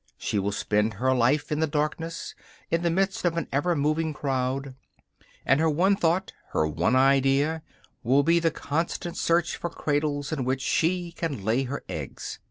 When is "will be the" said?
8.01-8.49